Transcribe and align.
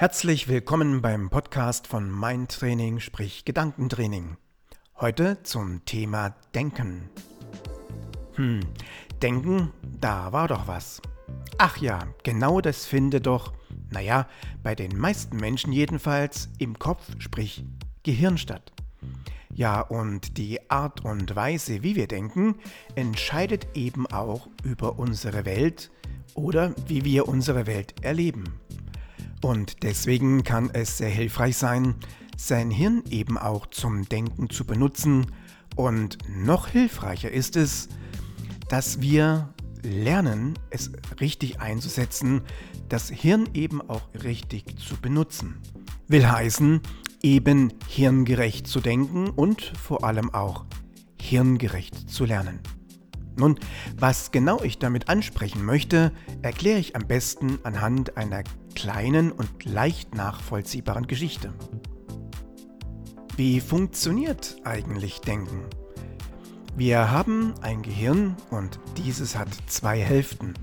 Herzlich 0.00 0.46
willkommen 0.46 1.02
beim 1.02 1.28
Podcast 1.28 1.88
von 1.88 2.08
Mein 2.08 2.46
Training, 2.46 3.00
sprich 3.00 3.44
Gedankentraining. 3.44 4.36
Heute 5.00 5.42
zum 5.42 5.84
Thema 5.86 6.36
Denken. 6.54 7.10
Hm, 8.34 8.60
Denken, 9.20 9.72
da 9.82 10.30
war 10.30 10.46
doch 10.46 10.68
was. 10.68 11.02
Ach 11.58 11.78
ja, 11.78 12.06
genau 12.22 12.60
das 12.60 12.86
finde 12.86 13.20
doch, 13.20 13.52
naja, 13.90 14.28
bei 14.62 14.76
den 14.76 14.96
meisten 14.96 15.36
Menschen 15.36 15.72
jedenfalls 15.72 16.48
im 16.58 16.78
Kopf, 16.78 17.02
sprich 17.18 17.64
Gehirn 18.04 18.38
statt. 18.38 18.72
Ja, 19.52 19.80
und 19.80 20.38
die 20.38 20.70
Art 20.70 21.04
und 21.04 21.34
Weise, 21.34 21.82
wie 21.82 21.96
wir 21.96 22.06
denken, 22.06 22.54
entscheidet 22.94 23.66
eben 23.74 24.06
auch 24.06 24.48
über 24.62 25.00
unsere 25.00 25.44
Welt 25.44 25.90
oder 26.34 26.72
wie 26.86 27.04
wir 27.04 27.26
unsere 27.26 27.66
Welt 27.66 27.94
erleben. 28.04 28.44
Und 29.40 29.82
deswegen 29.82 30.42
kann 30.42 30.70
es 30.72 30.98
sehr 30.98 31.10
hilfreich 31.10 31.56
sein, 31.56 31.94
sein 32.36 32.70
Hirn 32.70 33.02
eben 33.10 33.38
auch 33.38 33.66
zum 33.66 34.08
Denken 34.08 34.50
zu 34.50 34.64
benutzen. 34.64 35.26
Und 35.76 36.18
noch 36.28 36.68
hilfreicher 36.68 37.30
ist 37.30 37.56
es, 37.56 37.88
dass 38.68 39.00
wir 39.00 39.52
lernen, 39.82 40.58
es 40.70 40.90
richtig 41.20 41.60
einzusetzen, 41.60 42.42
das 42.88 43.08
Hirn 43.08 43.48
eben 43.54 43.80
auch 43.82 44.08
richtig 44.24 44.78
zu 44.78 44.96
benutzen. 44.96 45.60
Will 46.08 46.26
heißen, 46.26 46.80
eben 47.22 47.72
hirngerecht 47.86 48.66
zu 48.66 48.80
denken 48.80 49.30
und 49.30 49.62
vor 49.62 50.04
allem 50.04 50.32
auch 50.32 50.64
hirngerecht 51.20 52.10
zu 52.10 52.24
lernen. 52.24 52.60
Nun, 53.38 53.58
was 53.96 54.32
genau 54.32 54.60
ich 54.62 54.78
damit 54.78 55.08
ansprechen 55.08 55.64
möchte, 55.64 56.12
erkläre 56.42 56.80
ich 56.80 56.96
am 56.96 57.06
besten 57.06 57.60
anhand 57.62 58.16
einer 58.16 58.42
kleinen 58.74 59.30
und 59.30 59.64
leicht 59.64 60.14
nachvollziehbaren 60.14 61.06
Geschichte. 61.06 61.54
Wie 63.36 63.60
funktioniert 63.60 64.56
eigentlich 64.64 65.20
Denken? 65.20 65.62
Wir 66.76 67.12
haben 67.12 67.54
ein 67.62 67.82
Gehirn 67.82 68.36
und 68.50 68.80
dieses 68.96 69.38
hat 69.38 69.48
zwei 69.66 70.00
Hälften. 70.00 70.54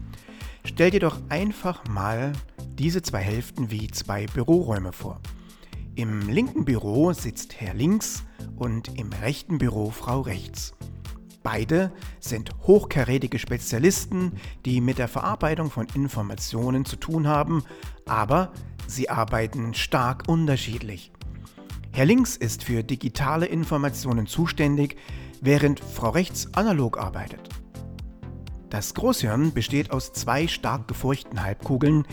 Stell 0.65 0.91
dir 0.91 0.99
doch 0.99 1.21
einfach 1.29 1.87
mal 1.87 2.33
diese 2.77 3.01
zwei 3.01 3.19
Hälften 3.19 3.71
wie 3.71 3.87
zwei 3.87 4.25
Büroräume 4.25 4.91
vor. 4.91 5.21
Im 5.95 6.27
linken 6.27 6.65
Büro 6.65 7.13
sitzt 7.13 7.61
Herr 7.61 7.73
links 7.73 8.25
und 8.57 8.99
im 8.99 9.13
rechten 9.13 9.59
Büro 9.59 9.91
Frau 9.91 10.19
rechts. 10.19 10.73
Beide 11.45 11.91
sind 12.19 12.49
hochkarätige 12.63 13.37
Spezialisten, 13.37 14.31
die 14.65 14.81
mit 14.81 14.97
der 14.97 15.07
Verarbeitung 15.07 15.69
von 15.69 15.85
Informationen 15.93 16.85
zu 16.85 16.95
tun 16.95 17.27
haben, 17.27 17.63
aber 18.07 18.51
sie 18.87 19.11
arbeiten 19.11 19.75
stark 19.75 20.23
unterschiedlich. 20.27 21.11
Herr 21.91 22.05
Links 22.05 22.35
ist 22.35 22.63
für 22.63 22.81
digitale 22.81 23.45
Informationen 23.45 24.25
zuständig, 24.25 24.97
während 25.39 25.79
Frau 25.79 26.09
Rechts 26.09 26.51
analog 26.55 26.97
arbeitet. 26.97 27.47
Das 28.71 28.95
Großhirn 28.95 29.53
besteht 29.53 29.91
aus 29.91 30.13
zwei 30.13 30.47
stark 30.47 30.87
gefurchten 30.87 31.43
Halbkugeln, 31.43 32.07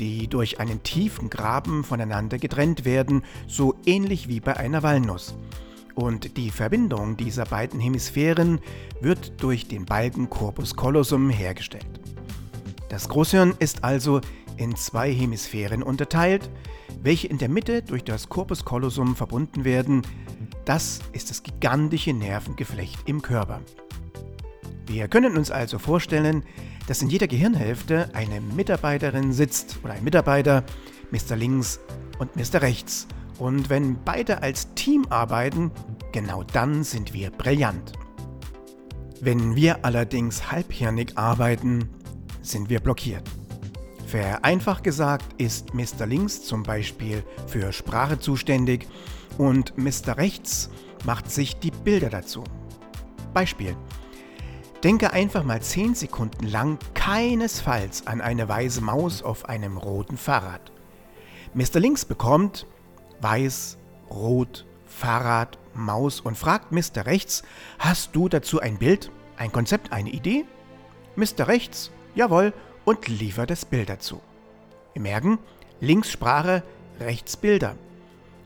die 0.00 0.26
durch 0.26 0.58
einen 0.58 0.82
tiefen 0.82 1.30
Graben 1.30 1.84
voneinander 1.84 2.36
getrennt 2.38 2.84
werden, 2.84 3.22
so 3.46 3.76
ähnlich 3.86 4.26
wie 4.26 4.40
bei 4.40 4.56
einer 4.56 4.82
Walnuss. 4.82 5.36
Und 5.94 6.36
die 6.36 6.50
Verbindung 6.50 7.16
dieser 7.16 7.44
beiden 7.44 7.80
Hemisphären 7.80 8.60
wird 9.00 9.42
durch 9.42 9.68
den 9.68 9.84
Balken 9.84 10.30
Corpus 10.30 10.76
callosum 10.76 11.28
hergestellt. 11.28 11.86
Das 12.88 13.08
Großhirn 13.08 13.54
ist 13.58 13.84
also 13.84 14.20
in 14.56 14.76
zwei 14.76 15.12
Hemisphären 15.12 15.82
unterteilt, 15.82 16.50
welche 17.02 17.26
in 17.26 17.38
der 17.38 17.48
Mitte 17.48 17.82
durch 17.82 18.04
das 18.04 18.28
Corpus 18.28 18.64
callosum 18.64 19.16
verbunden 19.16 19.64
werden. 19.64 20.02
Das 20.64 21.00
ist 21.12 21.30
das 21.30 21.42
gigantische 21.42 22.12
Nervengeflecht 22.12 23.00
im 23.06 23.22
Körper. 23.22 23.60
Wir 24.86 25.08
können 25.08 25.36
uns 25.36 25.50
also 25.50 25.78
vorstellen, 25.78 26.44
dass 26.86 27.02
in 27.02 27.08
jeder 27.08 27.28
Gehirnhälfte 27.28 28.10
eine 28.14 28.40
Mitarbeiterin 28.40 29.32
sitzt 29.32 29.78
oder 29.82 29.94
ein 29.94 30.04
Mitarbeiter, 30.04 30.64
Mr. 31.10 31.36
Links 31.36 31.80
und 32.18 32.34
Mr. 32.36 32.62
Rechts 32.62 33.06
und 33.38 33.70
wenn 33.70 33.98
beide 34.04 34.42
als 34.42 34.71
Team 34.82 35.06
arbeiten, 35.10 35.70
genau 36.10 36.42
dann 36.42 36.82
sind 36.82 37.14
wir 37.14 37.30
brillant. 37.30 37.92
Wenn 39.20 39.54
wir 39.54 39.84
allerdings 39.84 40.50
halbhirnig 40.50 41.16
arbeiten, 41.16 41.88
sind 42.40 42.68
wir 42.68 42.80
blockiert. 42.80 43.22
Vereinfacht 44.08 44.82
gesagt 44.82 45.40
ist 45.40 45.72
Mr. 45.72 46.04
Links 46.04 46.42
zum 46.42 46.64
Beispiel 46.64 47.22
für 47.46 47.72
Sprache 47.72 48.18
zuständig 48.18 48.88
und 49.38 49.78
Mr. 49.78 50.16
Rechts 50.16 50.68
macht 51.04 51.30
sich 51.30 51.54
die 51.60 51.70
Bilder 51.70 52.10
dazu. 52.10 52.42
Beispiel. 53.32 53.76
Denke 54.82 55.12
einfach 55.12 55.44
mal 55.44 55.62
10 55.62 55.94
Sekunden 55.94 56.48
lang 56.48 56.80
keinesfalls 56.94 58.08
an 58.08 58.20
eine 58.20 58.48
weiße 58.48 58.80
Maus 58.80 59.22
auf 59.22 59.48
einem 59.48 59.76
roten 59.76 60.16
Fahrrad. 60.16 60.72
Mr. 61.54 61.78
Links 61.78 62.04
bekommt 62.04 62.66
weiß, 63.20 63.78
rot, 64.10 64.66
Fahrrad, 64.92 65.58
Maus 65.74 66.20
und 66.20 66.36
fragt 66.36 66.70
Mr. 66.70 67.06
Rechts, 67.06 67.42
hast 67.78 68.14
du 68.14 68.28
dazu 68.28 68.60
ein 68.60 68.78
Bild, 68.78 69.10
ein 69.36 69.50
Konzept, 69.50 69.92
eine 69.92 70.10
Idee? 70.10 70.44
Mr. 71.16 71.48
Rechts, 71.48 71.90
jawohl, 72.14 72.52
und 72.84 73.08
liefert 73.08 73.50
das 73.50 73.64
Bild 73.64 73.88
dazu. 73.88 74.20
Wir 74.92 75.02
merken, 75.02 75.38
links 75.80 76.10
Sprache, 76.10 76.62
rechts 77.00 77.36
Bilder. 77.36 77.76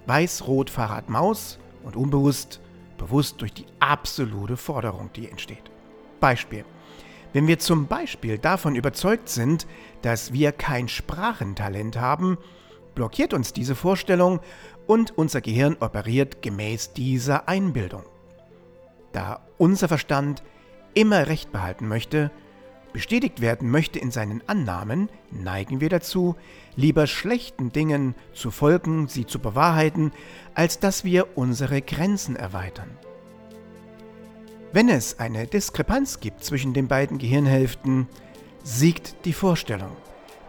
Weiß, 0.06 0.46
Rot, 0.46 0.70
Fahrrad, 0.70 1.08
Maus 1.08 1.58
und 1.82 1.96
unbewusst, 1.96 2.60
bewusst 2.96 3.40
durch 3.40 3.52
die 3.52 3.66
absolute 3.80 4.56
Forderung, 4.56 5.10
die 5.14 5.28
entsteht. 5.28 5.70
Beispiel. 6.20 6.64
Wenn 7.32 7.48
wir 7.48 7.58
zum 7.58 7.86
Beispiel 7.86 8.38
davon 8.38 8.76
überzeugt 8.76 9.28
sind, 9.28 9.66
dass 10.02 10.32
wir 10.32 10.52
kein 10.52 10.88
Sprachentalent 10.88 12.00
haben, 12.00 12.38
blockiert 12.94 13.34
uns 13.34 13.52
diese 13.52 13.74
Vorstellung 13.74 14.40
und 14.86 15.16
unser 15.16 15.40
Gehirn 15.40 15.76
operiert 15.80 16.42
gemäß 16.42 16.92
dieser 16.92 17.48
Einbildung. 17.48 18.02
Da 19.12 19.40
unser 19.58 19.88
Verstand 19.88 20.42
immer 20.94 21.26
Recht 21.26 21.52
behalten 21.52 21.88
möchte, 21.88 22.30
bestätigt 22.92 23.40
werden 23.40 23.70
möchte 23.70 23.98
in 23.98 24.10
seinen 24.10 24.42
Annahmen, 24.46 25.10
neigen 25.30 25.80
wir 25.80 25.90
dazu, 25.90 26.34
lieber 26.76 27.06
schlechten 27.06 27.70
Dingen 27.70 28.14
zu 28.32 28.50
folgen, 28.50 29.06
sie 29.08 29.26
zu 29.26 29.38
bewahrheiten, 29.38 30.12
als 30.54 30.78
dass 30.78 31.04
wir 31.04 31.36
unsere 31.36 31.82
Grenzen 31.82 32.36
erweitern. 32.36 32.90
Wenn 34.72 34.88
es 34.88 35.18
eine 35.18 35.46
Diskrepanz 35.46 36.20
gibt 36.20 36.44
zwischen 36.44 36.74
den 36.74 36.88
beiden 36.88 37.18
Gehirnhälften, 37.18 38.08
siegt 38.62 39.24
die 39.24 39.32
Vorstellung. 39.32 39.96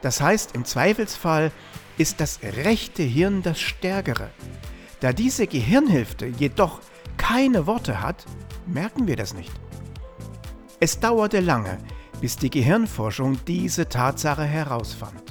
Das 0.01 0.21
heißt, 0.21 0.55
im 0.55 0.65
Zweifelsfall 0.65 1.51
ist 1.97 2.19
das 2.19 2.39
rechte 2.43 3.03
Hirn 3.03 3.41
das 3.41 3.59
stärkere. 3.59 4.29
Da 4.99 5.13
diese 5.13 5.47
Gehirnhälfte 5.47 6.27
jedoch 6.27 6.79
keine 7.17 7.67
Worte 7.67 8.01
hat, 8.01 8.25
merken 8.65 9.07
wir 9.07 9.15
das 9.15 9.33
nicht. 9.33 9.51
Es 10.79 10.99
dauerte 10.99 11.39
lange, 11.39 11.77
bis 12.21 12.37
die 12.37 12.49
Gehirnforschung 12.49 13.39
diese 13.45 13.89
Tatsache 13.89 14.43
herausfand. 14.43 15.21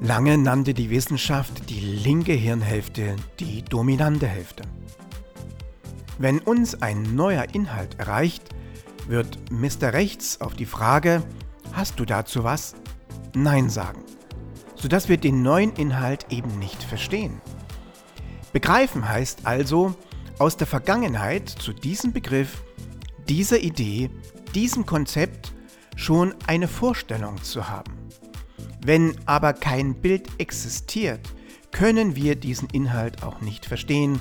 Lange 0.00 0.38
nannte 0.38 0.72
die 0.72 0.88
Wissenschaft 0.88 1.68
die 1.68 1.80
linke 1.80 2.32
Hirnhälfte 2.32 3.16
die 3.38 3.62
dominante 3.62 4.26
Hälfte. 4.26 4.62
Wenn 6.18 6.38
uns 6.38 6.80
ein 6.80 7.14
neuer 7.14 7.46
Inhalt 7.52 7.98
erreicht, 7.98 8.42
wird 9.08 9.38
Mr. 9.50 9.92
Rechts 9.92 10.40
auf 10.40 10.54
die 10.54 10.66
Frage, 10.66 11.22
hast 11.72 11.98
du 12.00 12.06
dazu 12.06 12.44
was? 12.44 12.74
Nein 13.34 13.68
sagen 13.68 14.02
sodass 14.80 15.08
wir 15.08 15.16
den 15.16 15.42
neuen 15.42 15.74
Inhalt 15.74 16.26
eben 16.30 16.58
nicht 16.58 16.82
verstehen. 16.82 17.40
Begreifen 18.52 19.08
heißt 19.08 19.46
also, 19.46 19.94
aus 20.38 20.56
der 20.56 20.66
Vergangenheit 20.66 21.48
zu 21.48 21.72
diesem 21.72 22.12
Begriff, 22.12 22.62
dieser 23.28 23.60
Idee, 23.60 24.10
diesem 24.54 24.86
Konzept 24.86 25.52
schon 25.96 26.34
eine 26.46 26.66
Vorstellung 26.66 27.42
zu 27.42 27.68
haben. 27.68 27.92
Wenn 28.84 29.14
aber 29.26 29.52
kein 29.52 29.94
Bild 29.94 30.28
existiert, 30.38 31.20
können 31.72 32.16
wir 32.16 32.34
diesen 32.34 32.68
Inhalt 32.70 33.22
auch 33.22 33.40
nicht 33.42 33.66
verstehen 33.66 34.20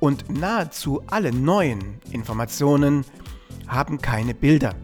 und 0.00 0.28
nahezu 0.28 1.02
alle 1.06 1.32
neuen 1.32 2.00
Informationen 2.12 3.04
haben 3.66 4.00
keine 4.00 4.34
Bilder. 4.34 4.74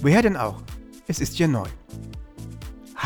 Woher 0.00 0.22
denn 0.22 0.36
auch? 0.36 0.62
Es 1.06 1.20
ist 1.20 1.38
ja 1.38 1.46
neu. 1.46 1.68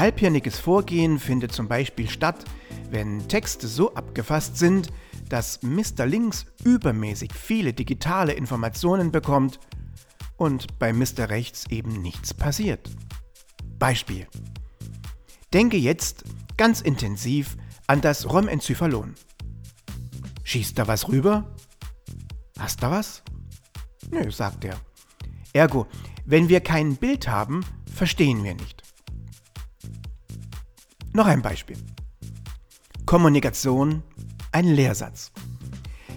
Halbhirniges 0.01 0.59
Vorgehen 0.59 1.19
findet 1.19 1.53
zum 1.53 1.69
Beispiel 1.69 2.09
statt, 2.09 2.45
wenn 2.91 3.29
Texte 3.29 3.69
so 3.69 3.93
abgefasst 3.93 4.57
sind, 4.57 4.89
dass 5.29 5.63
Mr. 5.63 6.07
Links 6.07 6.47
übermäßig 6.65 7.35
viele 7.35 7.75
digitale 7.75 8.33
Informationen 8.33 9.13
bekommt 9.13 9.61
und 10.39 10.79
bei 10.79 10.95
Mr. 10.95 11.29
Rechts 11.29 11.67
eben 11.69 12.01
nichts 12.01 12.33
passiert. 12.33 12.89
Beispiel. 13.79 14.27
Denke 15.53 15.77
jetzt 15.77 16.25
ganz 16.57 16.81
intensiv 16.81 17.59
an 17.87 18.01
das 18.01 18.27
Rhomencephalon. 18.27 19.17
Schießt 20.45 20.79
da 20.79 20.89
was 20.89 21.09
rüber? 21.09 21.55
Hast 22.59 22.83
da 22.83 22.91
was? 22.91 23.23
Nö, 24.11 24.31
sagt 24.31 24.65
er. 24.65 24.81
Ergo, 25.53 25.87
wenn 26.25 26.49
wir 26.49 26.63
kein 26.63 26.97
Bild 26.97 27.29
haben, 27.29 27.67
verstehen 27.95 28.43
wir 28.45 28.55
nicht. 28.55 28.80
Noch 31.13 31.27
ein 31.27 31.43
Beispiel. 31.43 31.77
Kommunikation, 33.05 34.05
ein 34.53 34.67
Lehrsatz. 34.67 35.33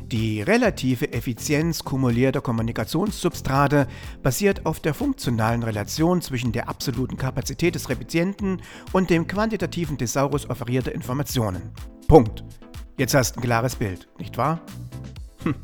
Die 0.05 0.43
relative 0.43 1.11
Effizienz 1.11 1.83
kumulierter 1.83 2.41
Kommunikationssubstrate 2.41 3.87
basiert 4.21 4.67
auf 4.67 4.79
der 4.79 4.93
funktionalen 4.93 5.63
Relation 5.63 6.21
zwischen 6.21 6.51
der 6.51 6.69
absoluten 6.69 7.17
Kapazität 7.17 7.73
des 7.73 7.89
Rezipienten 7.89 8.61
und 8.91 9.09
dem 9.09 9.25
quantitativen 9.25 9.97
Thesaurus 9.97 10.47
offerierter 10.47 10.93
Informationen. 10.93 11.71
Punkt. 12.07 12.43
Jetzt 12.95 13.15
hast 13.15 13.35
du 13.35 13.39
ein 13.39 13.43
klares 13.43 13.75
Bild, 13.77 14.07
nicht 14.19 14.37
wahr? 14.37 14.61
Hm. 15.41 15.55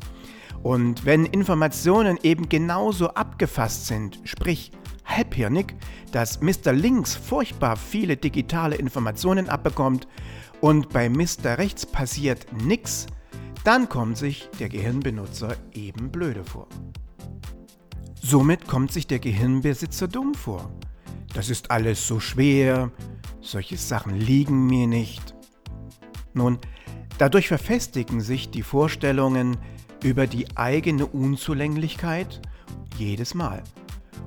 Und 0.64 1.04
wenn 1.04 1.26
Informationen 1.26 2.18
eben 2.24 2.48
genauso 2.48 3.10
abgefasst 3.10 3.86
sind, 3.86 4.18
sprich 4.24 4.72
halbhirnig, 5.16 5.74
dass 6.12 6.40
Mr. 6.40 6.72
Links 6.72 7.14
furchtbar 7.14 7.76
viele 7.76 8.16
digitale 8.16 8.76
Informationen 8.76 9.48
abbekommt 9.48 10.06
und 10.60 10.90
bei 10.90 11.08
Mr. 11.08 11.58
Rechts 11.58 11.86
passiert 11.86 12.46
nichts, 12.52 13.06
dann 13.64 13.88
kommt 13.88 14.16
sich 14.16 14.48
der 14.58 14.68
Gehirnbenutzer 14.68 15.56
eben 15.72 16.10
blöde 16.10 16.44
vor. 16.44 16.66
Somit 18.20 18.66
kommt 18.68 18.92
sich 18.92 19.06
der 19.06 19.18
Gehirnbesitzer 19.18 20.08
dumm 20.08 20.34
vor. 20.34 20.70
Das 21.34 21.48
ist 21.48 21.70
alles 21.70 22.06
so 22.06 22.20
schwer, 22.20 22.90
solche 23.40 23.76
Sachen 23.76 24.14
liegen 24.14 24.66
mir 24.66 24.86
nicht. 24.86 25.34
Nun, 26.34 26.58
dadurch 27.18 27.48
verfestigen 27.48 28.20
sich 28.20 28.50
die 28.50 28.62
Vorstellungen 28.62 29.56
über 30.02 30.26
die 30.26 30.56
eigene 30.56 31.06
Unzulänglichkeit 31.06 32.40
jedes 32.98 33.34
Mal. 33.34 33.62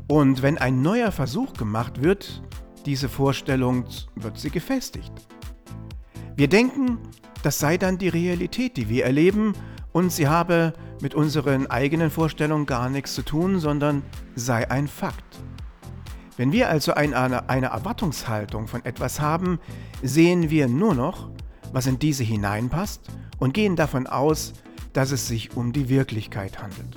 Und 0.07 0.41
wenn 0.41 0.57
ein 0.57 0.81
neuer 0.81 1.11
Versuch 1.11 1.53
gemacht 1.53 2.01
wird, 2.01 2.43
diese 2.85 3.09
Vorstellung 3.09 3.85
wird 4.15 4.37
sie 4.37 4.49
gefestigt. 4.49 5.13
Wir 6.35 6.47
denken, 6.47 6.97
das 7.43 7.59
sei 7.59 7.77
dann 7.77 7.97
die 7.97 8.09
Realität, 8.09 8.77
die 8.77 8.89
wir 8.89 9.05
erleben, 9.05 9.53
und 9.91 10.11
sie 10.11 10.27
habe 10.27 10.73
mit 11.01 11.13
unseren 11.13 11.67
eigenen 11.67 12.09
Vorstellungen 12.09 12.65
gar 12.65 12.89
nichts 12.89 13.13
zu 13.13 13.21
tun, 13.21 13.59
sondern 13.59 14.01
sei 14.35 14.69
ein 14.71 14.87
Fakt. 14.87 15.23
Wenn 16.35 16.51
wir 16.51 16.69
also 16.69 16.93
eine, 16.95 17.47
eine 17.47 17.67
Erwartungshaltung 17.67 18.67
von 18.67 18.83
etwas 18.85 19.21
haben, 19.21 19.59
sehen 20.01 20.49
wir 20.49 20.67
nur 20.67 20.95
noch, 20.95 21.29
was 21.71 21.85
in 21.85 21.99
diese 21.99 22.23
hineinpasst 22.23 23.07
und 23.37 23.53
gehen 23.53 23.75
davon 23.75 24.07
aus, 24.07 24.53
dass 24.93 25.11
es 25.11 25.27
sich 25.27 25.55
um 25.55 25.73
die 25.73 25.89
Wirklichkeit 25.89 26.61
handelt. 26.61 26.95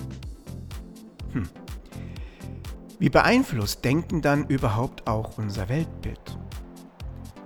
Hm. 1.32 1.48
Wie 2.98 3.10
beeinflusst 3.10 3.84
Denken 3.84 4.22
dann 4.22 4.46
überhaupt 4.46 5.06
auch 5.06 5.36
unser 5.36 5.68
Weltbild? 5.68 6.38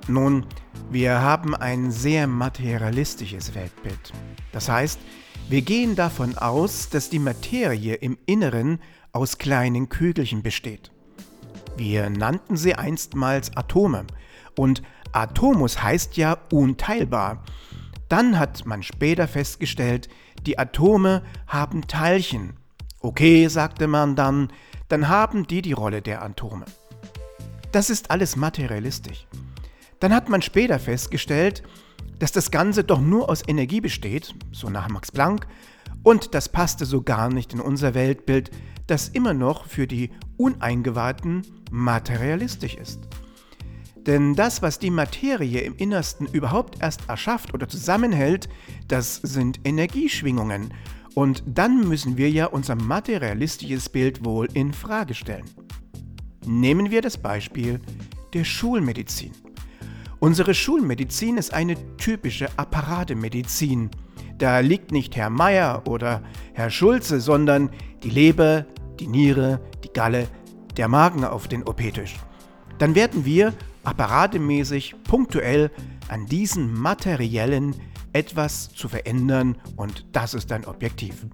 Nun, 0.06 0.46
wir 0.90 1.20
haben 1.20 1.56
ein 1.56 1.90
sehr 1.90 2.28
materialistisches 2.28 3.54
Weltbild. 3.54 4.12
Das 4.52 4.68
heißt, 4.68 5.00
wir 5.48 5.62
gehen 5.62 5.96
davon 5.96 6.38
aus, 6.38 6.88
dass 6.88 7.10
die 7.10 7.18
Materie 7.18 7.94
im 7.94 8.16
Inneren 8.26 8.78
aus 9.12 9.38
kleinen 9.38 9.88
Kügelchen 9.88 10.42
besteht. 10.42 10.92
Wir 11.76 12.10
nannten 12.10 12.56
sie 12.56 12.76
einstmals 12.76 13.56
Atome 13.56 14.04
und 14.56 14.82
Atomus 15.10 15.82
heißt 15.82 16.16
ja 16.16 16.38
unteilbar. 16.52 17.42
Dann 18.08 18.38
hat 18.38 18.66
man 18.66 18.84
später 18.84 19.26
festgestellt, 19.26 20.08
die 20.46 20.58
Atome 20.58 21.22
haben 21.48 21.88
Teilchen. 21.88 22.54
Okay, 23.00 23.48
sagte 23.48 23.88
man 23.88 24.14
dann, 24.14 24.52
dann 24.90 25.08
haben 25.08 25.46
die 25.46 25.62
die 25.62 25.72
Rolle 25.72 26.02
der 26.02 26.22
Atome. 26.22 26.66
Das 27.72 27.88
ist 27.88 28.10
alles 28.10 28.36
materialistisch. 28.36 29.26
Dann 30.00 30.12
hat 30.12 30.28
man 30.28 30.42
später 30.42 30.78
festgestellt, 30.78 31.62
dass 32.18 32.32
das 32.32 32.50
Ganze 32.50 32.84
doch 32.84 33.00
nur 33.00 33.30
aus 33.30 33.42
Energie 33.46 33.80
besteht, 33.80 34.34
so 34.52 34.68
nach 34.68 34.88
Max 34.88 35.10
Planck, 35.12 35.46
und 36.02 36.34
das 36.34 36.48
passte 36.48 36.86
so 36.86 37.02
gar 37.02 37.30
nicht 37.30 37.52
in 37.52 37.60
unser 37.60 37.94
Weltbild, 37.94 38.50
das 38.86 39.08
immer 39.08 39.32
noch 39.32 39.66
für 39.66 39.86
die 39.86 40.10
Uneingeweihten 40.36 41.46
materialistisch 41.70 42.74
ist. 42.74 43.00
Denn 43.96 44.34
das, 44.34 44.62
was 44.62 44.78
die 44.78 44.90
Materie 44.90 45.60
im 45.60 45.76
Innersten 45.76 46.26
überhaupt 46.26 46.82
erst 46.82 47.08
erschafft 47.08 47.54
oder 47.54 47.68
zusammenhält, 47.68 48.48
das 48.88 49.16
sind 49.16 49.60
Energieschwingungen. 49.64 50.72
Und 51.14 51.42
dann 51.46 51.88
müssen 51.88 52.16
wir 52.16 52.30
ja 52.30 52.46
unser 52.46 52.74
materialistisches 52.74 53.88
Bild 53.88 54.24
wohl 54.24 54.48
in 54.54 54.72
Frage 54.72 55.14
stellen. 55.14 55.44
Nehmen 56.46 56.90
wir 56.90 57.02
das 57.02 57.18
Beispiel 57.18 57.80
der 58.32 58.44
Schulmedizin. 58.44 59.32
Unsere 60.20 60.54
Schulmedizin 60.54 61.36
ist 61.36 61.52
eine 61.52 61.76
typische 61.96 62.48
Apparatemedizin. 62.58 63.90
Da 64.38 64.60
liegt 64.60 64.92
nicht 64.92 65.16
Herr 65.16 65.30
Meier 65.30 65.82
oder 65.86 66.22
Herr 66.54 66.70
Schulze, 66.70 67.20
sondern 67.20 67.70
die 68.02 68.10
Leber, 68.10 68.66
die 68.98 69.06
Niere, 69.06 69.60
die 69.82 69.92
Galle, 69.92 70.28
der 70.76 70.88
Magen 70.88 71.24
auf 71.24 71.48
den 71.48 71.66
OP-Tisch. 71.66 72.16
Dann 72.78 72.94
werden 72.94 73.24
wir 73.24 73.52
apparatemäßig 73.84 74.94
punktuell 75.04 75.70
an 76.08 76.26
diesen 76.26 76.72
materiellen 76.74 77.74
etwas 78.12 78.68
zu 78.70 78.88
verändern 78.88 79.56
und 79.76 80.06
das 80.12 80.34
ist 80.34 80.50
dann 80.50 80.64
objektiv. 80.64 81.26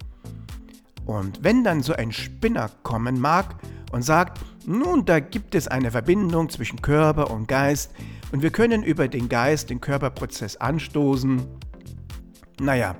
Und 1.04 1.44
wenn 1.44 1.62
dann 1.62 1.82
so 1.82 1.92
ein 1.92 2.12
Spinner 2.12 2.70
kommen 2.82 3.20
mag 3.20 3.56
und 3.92 4.02
sagt, 4.02 4.40
nun, 4.66 5.04
da 5.04 5.20
gibt 5.20 5.54
es 5.54 5.68
eine 5.68 5.92
Verbindung 5.92 6.48
zwischen 6.48 6.82
Körper 6.82 7.30
und 7.30 7.46
Geist, 7.46 7.92
und 8.32 8.42
wir 8.42 8.50
können 8.50 8.82
über 8.82 9.08
den 9.08 9.28
Geist 9.28 9.70
den 9.70 9.80
Körperprozess 9.80 10.56
anstoßen. 10.56 11.42
Naja, 12.60 12.96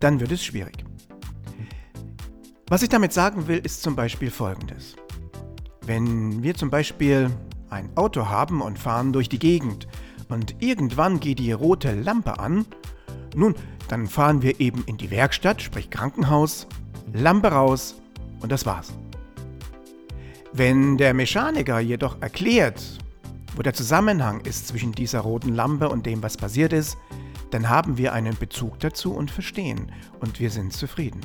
dann 0.00 0.20
wird 0.20 0.32
es 0.32 0.44
schwierig. 0.44 0.84
Was 2.68 2.82
ich 2.82 2.88
damit 2.88 3.12
sagen 3.12 3.46
will, 3.46 3.58
ist 3.58 3.82
zum 3.82 3.96
Beispiel 3.96 4.30
folgendes. 4.30 4.96
Wenn 5.86 6.42
wir 6.42 6.54
zum 6.54 6.70
Beispiel 6.70 7.30
ein 7.70 7.90
Auto 7.96 8.28
haben 8.28 8.60
und 8.60 8.78
fahren 8.78 9.12
durch 9.12 9.28
die 9.28 9.38
Gegend 9.38 9.86
und 10.28 10.56
irgendwann 10.60 11.20
geht 11.20 11.38
die 11.38 11.52
rote 11.52 11.94
Lampe 11.94 12.38
an, 12.38 12.66
nun, 13.38 13.54
dann 13.88 14.06
fahren 14.06 14.42
wir 14.42 14.58
eben 14.60 14.82
in 14.86 14.96
die 14.96 15.10
Werkstatt, 15.10 15.62
sprich 15.62 15.90
Krankenhaus, 15.90 16.66
Lampe 17.12 17.48
raus 17.48 17.94
und 18.40 18.50
das 18.50 18.66
war's. 18.66 18.92
Wenn 20.52 20.98
der 20.98 21.14
Mechaniker 21.14 21.78
jedoch 21.78 22.20
erklärt, 22.20 22.82
wo 23.54 23.62
der 23.62 23.74
Zusammenhang 23.74 24.40
ist 24.40 24.66
zwischen 24.66 24.92
dieser 24.92 25.20
roten 25.20 25.54
Lampe 25.54 25.88
und 25.88 26.04
dem, 26.04 26.22
was 26.22 26.36
passiert 26.36 26.72
ist, 26.72 26.98
dann 27.50 27.68
haben 27.68 27.96
wir 27.96 28.12
einen 28.12 28.36
Bezug 28.36 28.80
dazu 28.80 29.14
und 29.14 29.30
verstehen 29.30 29.92
und 30.20 30.40
wir 30.40 30.50
sind 30.50 30.72
zufrieden. 30.72 31.20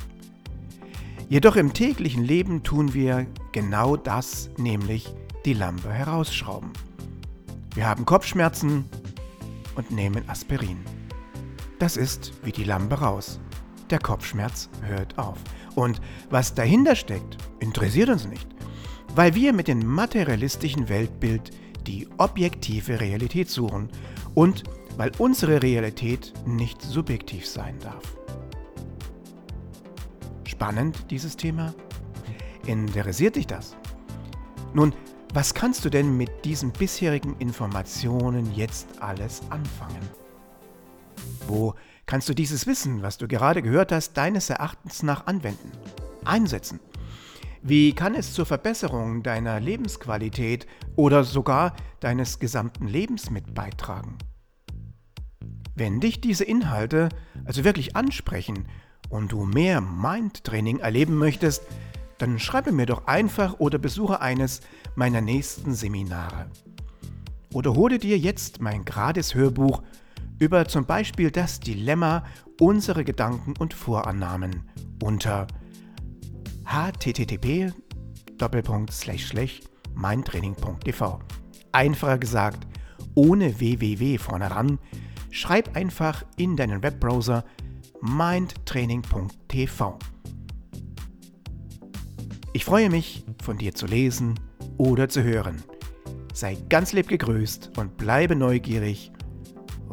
Jedoch 1.30 1.56
im 1.56 1.74
täglichen 1.74 2.24
Leben 2.24 2.62
tun 2.62 2.94
wir 2.94 3.26
genau 3.52 3.98
das, 3.98 4.52
nämlich 4.58 5.14
die 5.46 5.54
Lampe 5.54 5.92
herausschrauben. 5.92 6.72
Wir 7.74 7.88
haben 7.88 8.06
Kopfschmerzen 8.06 8.86
und 9.76 9.90
nehmen 9.90 10.30
Aspirin. 10.30 10.78
Das 11.84 11.98
ist 11.98 12.32
wie 12.46 12.54
die 12.54 12.64
Lampe 12.64 12.96
raus. 12.96 13.42
Der 13.90 14.00
Kopfschmerz 14.00 14.70
hört 14.84 15.18
auf. 15.18 15.38
Und 15.76 16.00
was 16.30 16.54
dahinter 16.56 16.96
steckt, 16.96 17.36
interessiert 17.60 18.08
uns 18.08 18.26
nicht, 18.26 18.48
weil 19.16 19.36
wir 19.36 19.52
mit 19.52 19.68
dem 19.68 19.86
materialistischen 19.86 20.88
Weltbild 20.88 21.52
die 21.86 22.08
objektive 22.20 23.02
Realität 23.02 23.50
suchen 23.50 23.90
und 24.34 24.64
weil 24.96 25.12
unsere 25.18 25.62
Realität 25.62 26.32
nicht 26.46 26.82
subjektiv 26.82 27.46
sein 27.46 27.78
darf. 27.80 28.16
Spannend 30.46 31.12
dieses 31.12 31.36
Thema? 31.36 31.74
Interessiert 32.66 33.36
dich 33.36 33.48
das? 33.48 33.76
Nun, 34.74 34.94
was 35.34 35.54
kannst 35.54 35.84
du 35.84 35.90
denn 35.90 36.16
mit 36.16 36.46
diesen 36.46 36.72
bisherigen 36.72 37.36
Informationen 37.40 38.56
jetzt 38.56 38.88
alles 39.02 39.42
anfangen? 39.50 40.23
Wo 41.48 41.76
kannst 42.06 42.30
du 42.30 42.34
dieses 42.34 42.68
Wissen, 42.68 43.02
was 43.02 43.18
du 43.18 43.28
gerade 43.28 43.62
gehört 43.62 43.92
hast, 43.92 44.14
deines 44.14 44.50
Erachtens 44.50 45.04
nach 45.04 45.28
anwenden, 45.28 45.72
einsetzen? 46.26 46.80
Wie 47.62 47.94
kann 47.94 48.14
es 48.14 48.34
zur 48.34 48.46
Verbesserung 48.46 49.24
deiner 49.24 49.60
Lebensqualität 49.60 50.68
oder 50.96 51.24
sogar 51.24 51.76
deines 52.02 52.40
gesamten 52.40 52.88
Lebens 52.88 53.30
mit 53.30 53.54
beitragen? 53.54 54.18
Wenn 55.76 56.00
dich 56.00 56.22
diese 56.22 56.44
Inhalte 56.44 57.10
also 57.46 57.64
wirklich 57.64 57.96
ansprechen 57.96 58.68
und 59.10 59.32
du 59.32 59.46
mehr 59.46 59.80
Mindtraining 59.80 60.80
erleben 60.80 61.18
möchtest, 61.18 61.64
dann 62.18 62.38
schreibe 62.38 62.72
mir 62.72 62.86
doch 62.86 63.08
einfach 63.08 63.60
oder 63.60 63.80
besuche 63.80 64.22
eines 64.22 64.62
meiner 64.96 65.22
nächsten 65.22 65.74
Seminare. 65.74 66.48
Oder 67.54 67.76
hole 67.76 67.98
dir 67.98 68.18
jetzt 68.18 68.62
mein 68.62 68.86
gratis 68.86 69.36
Hörbuch 69.36 69.82
über 70.40 70.68
zum 70.68 70.86
Beispiel 70.86 71.32
das 71.32 71.60
Dilemma 71.60 72.24
unserer 72.60 73.04
Gedanken 73.04 73.54
und 73.58 73.74
Vorannahmen 73.74 74.70
unter 75.02 75.48
http 76.66 77.74
meintraining.tv. 79.96 81.20
Einfacher 81.72 82.18
gesagt, 82.18 82.68
ohne 83.16 83.60
www 83.60 84.18
vorne 84.18 84.52
ran, 84.52 84.80
schreib 85.30 85.76
einfach 85.76 86.26
in 86.38 86.56
deinen 86.56 86.84
Webbrowser 86.84 87.44
mindtraining.tv. 88.02 90.00
Ich 92.52 92.66
freue 92.66 92.90
mich, 92.90 93.26
von 93.42 93.58
dir 93.58 93.74
zu 93.74 93.86
lesen 93.86 94.40
oder 94.78 95.10
zu 95.10 95.24
hören. 95.24 95.64
Sei 96.34 96.58
ganz 96.70 96.92
lieb 96.94 97.08
gegrüßt 97.08 97.78
und 97.78 97.96
bleibe 97.98 98.36
neugierig. 98.36 99.13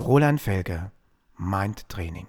Roland 0.00 0.40
Felger, 0.40 0.92
Mindtraining. 1.36 2.26